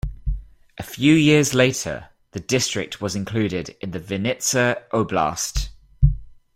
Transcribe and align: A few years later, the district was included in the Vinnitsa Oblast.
A 0.79 0.81
few 0.83 1.13
years 1.13 1.53
later, 1.53 2.09
the 2.31 2.39
district 2.39 3.01
was 3.01 3.15
included 3.15 3.77
in 3.81 3.91
the 3.91 3.99
Vinnitsa 3.99 4.81
Oblast. 4.89 5.69